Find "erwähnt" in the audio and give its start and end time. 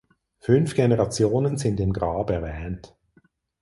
2.31-2.95